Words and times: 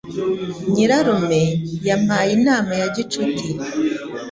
Nyirarume 0.71 1.41
yampaye 1.87 2.29
inama 2.37 2.71
ya 2.81 2.87
gicuti. 2.95 3.47